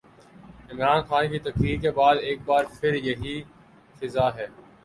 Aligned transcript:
عمران 0.71 1.01
خان 1.01 1.27
کی 1.29 1.39
تقریر 1.39 1.79
کے 1.81 1.91
بعد 1.91 2.15
ایک 2.21 2.39
بار 2.45 2.63
پھر 2.79 2.93
یہی 3.03 3.41
فضا 3.99 4.27
ہے۔ 4.35 4.47